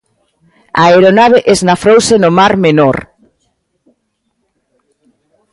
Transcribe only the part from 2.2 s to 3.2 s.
mar Menor.